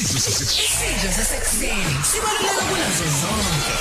[0.00, 3.74] isidlo sasekuseni sasekuseni sibaluleke kunazo zonke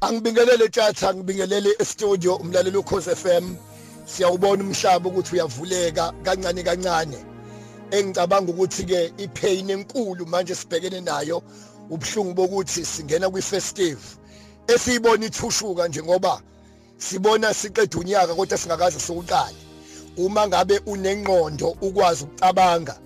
[0.00, 3.56] angibingelele tjatha ngibingelele e-studio umlaleli ukhoze FM
[4.04, 7.18] siyawubona umhlaba ukuthi uyavuleka kancane kancane.
[7.90, 11.42] Engicabanga ukuthi ke ipain enkulu manje sibhekene nayo
[11.90, 14.00] ubhlungu bokuthi singena kwi-festive.
[14.66, 16.40] Esiyibona ithushuka njengoba
[16.98, 19.60] sibona siqeda unyaka kodwa singakaze siwuqale.
[20.16, 22.98] Uma ngabe unengqondo ukwazi ukucabanga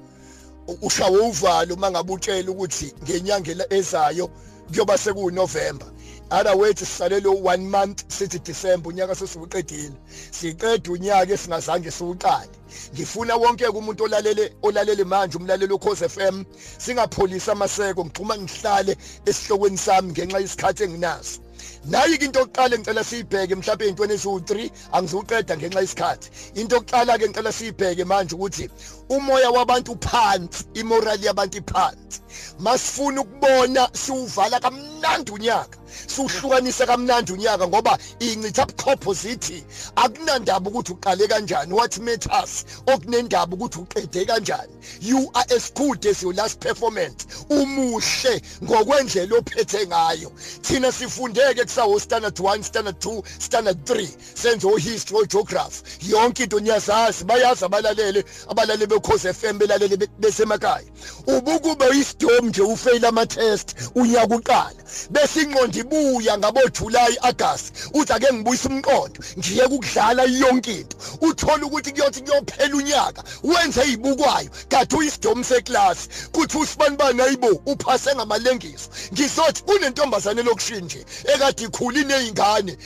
[0.83, 4.31] ushawe uvalo uma ngabe utshela ukuthi ngenyanga ezayo
[4.69, 5.89] kuyoba sekuNovember
[6.31, 9.93] otherwise sisalele 1 month sithi December unyaka sesiwuqedile
[10.31, 12.51] siqeda unyaka esingazange siwuqale.
[12.95, 16.45] Ngifuna wonke umuntu olalele olalele manje umlaleli ukhoze FM
[16.79, 18.97] singapholisa amaseko ngixhuma ngihlale
[19.27, 21.44] esihlokweni sami ngenxa yesikhathi enginaso.
[21.85, 26.31] Nayi into yokuqala ngicela siyibheke mhlawumbe intweni eziwu3 angizuqeda ngenxa yesikhathi.
[26.55, 28.71] Into yokuqala ke ngicela siyibheke manje ukuthi
[29.09, 32.21] umoya wabantu phansi imorali yabantu iphansi.
[32.59, 35.79] Masifuna ukubona siwuvala kamnandi unyaka.
[36.07, 39.65] Siwuhlukanise kamnandi unyaka ngoba incitha bukhopho zithi
[39.97, 42.65] akunandaba ukuthi uqale kanjani what matters?
[42.87, 44.73] Okunendaba ukuthi uqede kanjani?
[45.01, 47.27] You are as good as your last performance.
[47.51, 50.33] Umuhle ngokwendlela ophethe ngayo.
[50.63, 56.61] Thina sifundeke kusawo standard 1 standard 2 standard 3 senze o history geography yonke into
[56.61, 60.87] niyazazi bayazi abalalele abalalele bekhoze FM belalele besemakhaya.
[61.27, 64.85] Ubukube isidom nje ufail ama test unyaka uqala.
[65.11, 65.45] Bese
[65.85, 67.73] ingqondo ibuya ngabo July August.
[67.95, 70.97] Uthi ake ngibuyisa umqondo ngiye ukudlala yonke into.
[71.21, 78.15] Uthola ukuthi kuyothi kuyophela unyaka wenze izibukwayo kade uyisidomu seclass kuthi usibani bani ayibo uphase
[78.15, 78.89] ngamalengiso.
[79.13, 81.05] Ngizothi unentombazane lokushinje
[81.35, 82.77] ekade ikhula inezingane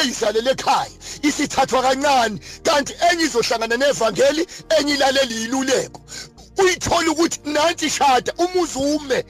[0.00, 0.90] eyizalele ekhaya
[1.22, 2.38] isithathwa kancane.
[2.62, 4.46] Kanti enye izohlangana nevangeli
[4.78, 6.00] enye ilalela iluleko
[6.58, 9.24] uyithola ukuthi nanti shada umuzi ume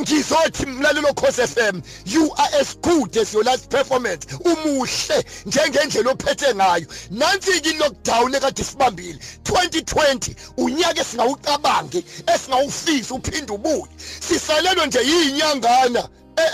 [0.00, 4.26] ngizothi mlalelo Khosi FM you are as good as your last performance.
[4.44, 6.86] Umuhle njengendlela ophethe ngayo.
[7.10, 13.86] Nansi ke lockdown ekade sibambile 2020 unyaka esingawucabangi esingawufisa uphinde ubuye.
[14.20, 16.08] Sisalelwe nje yinyangana.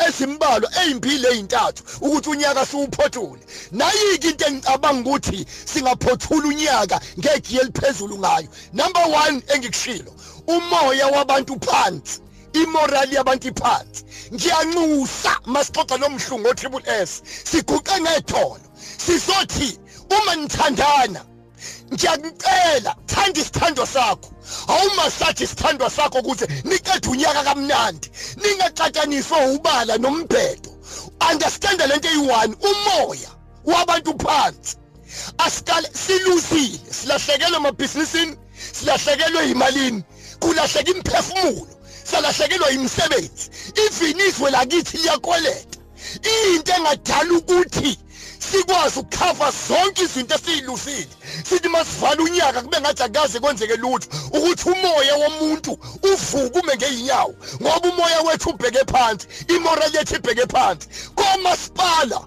[0.06, 3.42] Ezimbalwa ezimbili ezintathu ukuthi unyaka siwuphothule.
[3.72, 8.48] Nayike into engicabanga ukuthi singaphothula unyaka ngegiye eliphezulu ngayo.
[8.72, 10.12] Number 1 engikushilo
[10.46, 12.20] umoya wabantu phansi
[12.52, 14.04] imorali yabantu iphansi.
[14.34, 18.60] Ngiyanxusa masixoxa nomhlungu o triple S siguqe ngetholo.
[18.98, 19.78] Sizothi
[20.10, 21.29] uma nithandana
[21.92, 24.30] ngiyakucela thanda isithando sakho.
[24.68, 28.10] Awuma sathi isithandwa sakho ukuze niqede unyaka kamnandi.
[28.36, 30.70] Ningaxatshaniswa ubala nombhedo
[31.30, 33.30] understand lento eyi1 umoya
[33.64, 34.76] wabantu phansi.
[35.38, 38.36] Asikale siluzile silahlekelwe emabhizinisini
[38.72, 40.02] silahlekelwe imalini
[40.40, 41.68] kulahleka imphefumulo
[42.04, 45.78] salahlekelwa imisebenzi even izwe lakithi liyakweleta
[46.24, 47.98] into engadala ukuthi
[48.38, 51.08] sikwazi ukukhava zonke izinto esiyilufile
[51.48, 57.88] sithi masivala unyaka kube ngathi akaze kwenzeke lutho ukuthi umoya womuntu uvuke ume ngeinyawo ngoba
[57.88, 60.88] umoya wethu ubheke phansi imoral yethu ibheke phansi.
[61.14, 62.20] Komasipala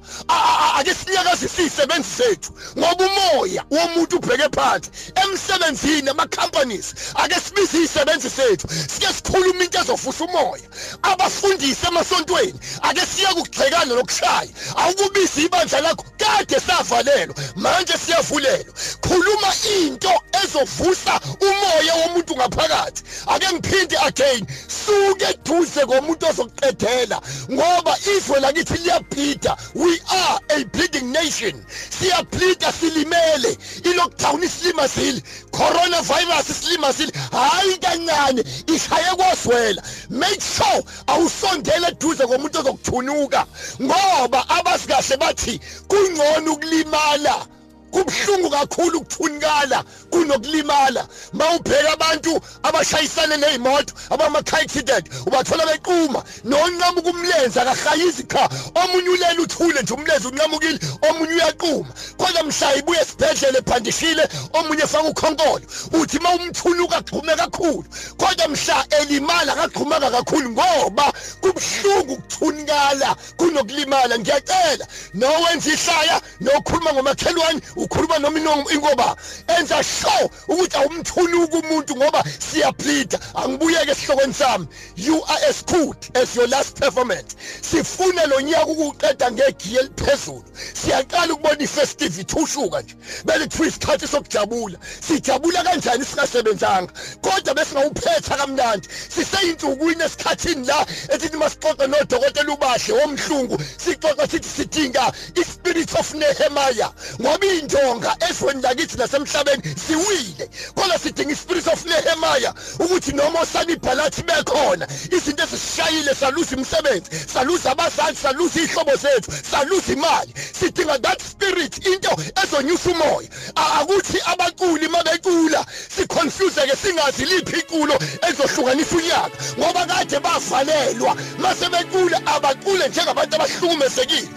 [0.78, 4.90] ake sinyakazise izisebenzi zethu ngoba umoya womuntu ubheke phansi.
[5.16, 10.64] Emsebenzini ama companies ake sibize izisebenzi zethu sike sikhuluma into ezofusa umoya.
[11.02, 18.74] Abafundisi emasontweni ake siya kugxekana nokushaya awukubiza ibandla lakho kade savalelwa manje siyavulelwa.
[19.02, 20.10] Khuluma into
[20.44, 23.04] ezovusa umoya womuntu ngaphakathi.
[23.28, 24.48] Ake ngiphinde again
[24.86, 27.22] suke eduze komuntu ozokuqedela
[27.52, 31.54] ngoba izwe lakithi liyabhida we are a bleeding nation.
[31.90, 33.58] Siyabhida silimele.
[33.84, 35.22] Ilockdown isilimazile.
[35.52, 37.12] Coronavirus isilimazile.
[37.32, 43.46] Hayi kancane ishaye koswela make sure awusondele eduze komuntu ozokuthunuka
[43.82, 47.53] ngoba abazi kahle bathi kungcono ukulimala.
[47.94, 51.08] Kubhlungu kakhulu ukuthunikala kunokulimala.
[51.34, 56.24] Mawubheka abantu abashayisana nezimoto abama-car accident ubathola bequma.
[56.44, 60.80] Nonqamuka umlenze akahayizi cha omunye ulela uthule nje umlenze unqamukile
[61.10, 61.94] omunye uyaquma.
[62.18, 64.24] Kodwa mhla ibuye esibhedlela ephandishile
[64.54, 65.66] omunye efaka ukhonkolo.
[65.94, 67.86] Uthi ma umthunuka agqume kakhulu.
[68.18, 74.20] Kodwa mhla elimala akagqumanga kakhulu ngoba kubhlungu ukuthunikala kunokulimala.
[74.20, 78.40] Ngiyacela nowenza ihlaya nokhuluma ngomakhelwane ukhuluma noma
[78.74, 79.16] ingoba
[79.48, 84.68] enza sure ukuthi awumthunuka umuntu ngoba siyableeda angibuyeke esihlokweni sami.
[84.96, 87.36] You are as good as your last performance.
[87.62, 90.44] Sifune lo nyaka ukuqeda ngegiye eliphezulu.
[90.74, 92.96] Siyaqala ukubona ifestive ithushuka nje.
[93.26, 94.78] Bele kuthiwa isikhathi sokujabula.
[95.08, 96.06] Sijabula kanjani?
[96.06, 96.94] Singasebenzanga.
[97.22, 98.88] Kodwa besingawuphetha kamnandi.
[99.10, 103.58] Siseyinsukwini esikhathini la esithi masixoxe nodokotela ubahle womhlungu.
[103.78, 106.92] Sixoxe sithi sidinga ispirit of nehemaya
[107.22, 114.88] ngoba iy'njonga ezweni lakithi nasemhlabeni ziwile kodwa sidinga ispirit of nehemaya ukuthi noma osanibhalathi bekhona
[115.12, 120.34] izinto ezisishayile saluza imisebenzi saluza abazali saluza iy'hlobo zethu saluza imali.
[120.60, 122.10] Sidinga that spirit into
[122.44, 123.30] ezonyusa umoya.
[123.56, 127.96] Akuthi abaculi mabecula siconfuse-ke singazi liphi iculo
[128.30, 129.38] ezohlukanisa unyaka.
[129.58, 134.30] Ngoba kade bavalelwa mase becula abacule njengabantu abahlukumezekile.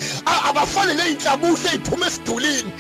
[0.49, 2.73] Abafane ney'nhlabuso ey'phuma esidulini.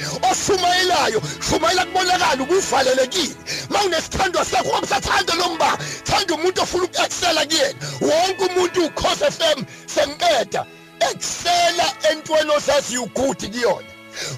[0.47, 3.35] Oshumayelayo shumayela kubonakala ukuvalelekile.
[3.71, 7.79] Ma unesithandwa sakho wamsathanda nomba thanda umuntu ofuna uku-excela kuyena.
[8.01, 10.67] Wonke umuntu u-cos f m sengiqeda
[11.11, 13.89] excela entweni ozaziyo ugudi kuyona.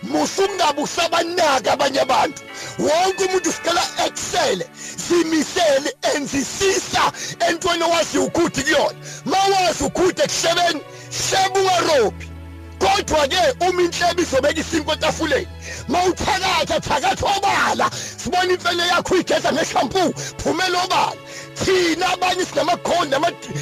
[0.02, 2.42] Musungabe usabanaka abanye abantu.
[2.78, 4.64] Wonke umuntu sicela excel
[5.08, 7.12] zimisele enzisisa
[7.48, 8.98] entweni owazi ukuthi kuyona.
[9.24, 10.80] Mawazi ukuthi ekushebeni
[11.10, 12.27] sheba ungarobhi
[12.88, 15.48] kodwa ke uma inhlebo izobeka isinko etafuleni
[15.88, 21.12] mawuthakatha thakatha obala sibona imfene yakho igeza ngeshampoo phumela obala.
[21.54, 23.18] Thina abanye sinamakhona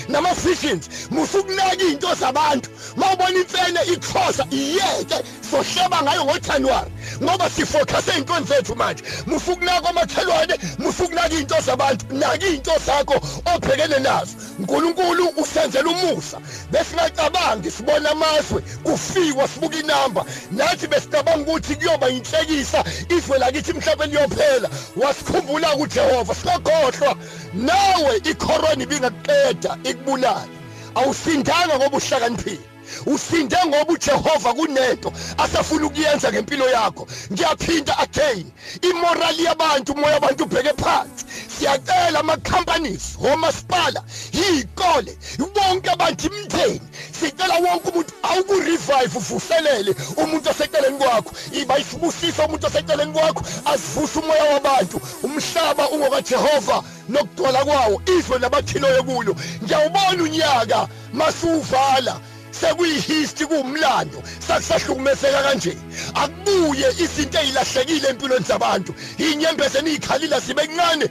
[0.08, 2.70] nama-visions musukunaka iy'nto zabantu.
[2.96, 5.18] Ma ubona imfene ikhosa iyeke
[5.50, 6.90] sohleba ngayo ngojanuwari
[7.22, 9.02] ngoba sifokhase ey'ntweni zethu manje.
[9.26, 13.16] Musukunaka omakhelwane musukunaka iy'nto zabantu naka iy'nto zakho
[13.54, 14.34] obhekene nazo.
[14.58, 16.40] Nkulunkulu usenzela umusa.
[16.70, 20.24] Besingacabangi sibona amazwe kufikwa sibuka inamba.
[20.50, 24.68] Nathi besicabanga ukuthi kuyoba yinhlekisa izwe lakithi mhlawumbe liyophela.
[24.96, 27.16] Wasikhumbula kujehova singakhohlwa
[27.54, 30.48] nawe icorona ibingakuqeda ikubulala
[30.94, 32.75] awusindanga ngoba uhlakaniphile.
[33.06, 37.06] Usinde ngoba uJehova kunento asafuna ukuyenza ngempilo yakho.
[37.32, 38.52] Ngiyaphinda again
[38.82, 41.24] imorali yabantu umoya wabantu ubheke phansi.
[41.58, 44.02] Siyacela ama companies homasipala
[44.32, 45.18] yikole
[45.54, 46.80] bonke abantu imndeni
[47.20, 51.32] sicela wonke umuntu awuku-revive uvuselele umuntu oseceleni kwakho.
[51.52, 55.00] Iba isibusisa umuntu oseceleni kwakho asivuse umoya wabantu.
[55.22, 59.36] Umhlaba ungokajehova nokugcwala kwawo izwe nabathiloyo kulo.
[59.64, 62.20] Ngiyawubona unyaka masuwuvala
[62.60, 65.76] sekuyihistory kuwumlando sakusahlukumezeka kanje.
[66.14, 68.94] Akubuye izinto ezilahlekile empilweni zabantu.
[69.18, 71.08] Inyembezi enizikhalila zibe kuncane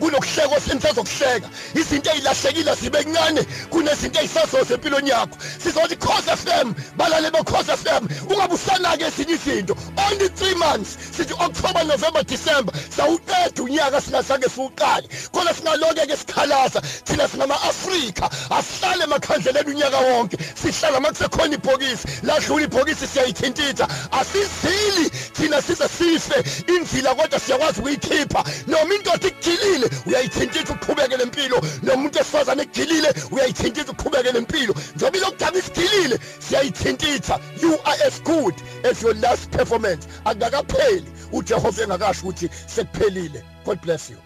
[0.00, 5.36] kunokuhleko senisazokuhleka izinto ezilahlekile zibe kuncane kunezinto ezisazoza empilweni yakho.
[5.62, 9.76] Sizothi cause FM balale be cause FM ungabe usanake ezinye izinto.
[9.96, 10.96] Only 3 months.
[11.16, 15.08] Sithi October November December sawuqeda unyaka singazange siwuqale.
[15.32, 16.80] Khona singaloke ke sikhalaza.
[17.04, 20.36] Thina singama Africa asihlale emakhandleleni unyaka wonke.
[20.76, 22.08] Sihlala makusekhona ibhokisi.
[22.22, 23.88] Ladlula ibhokisi siyayithintitha.
[24.12, 26.38] Asizili thina size sife.
[26.74, 28.44] Imvila kodwa siyakwazi ukuyikhipha.
[28.66, 31.60] Noma indoda ikujilile uyayithintitha uqhubeke nempilo.
[31.82, 34.74] Nomuntu esifazane ekujilile uyayithintitha uqhubeke nempilo.
[34.94, 37.40] Njengoba ilokudaba isigilile siyayithintitha.
[37.62, 40.06] You are as good as your last performance.
[40.24, 43.42] Akakapheli ujehova engakasho ukuthi sekuphelile.
[43.64, 44.25] God bless you.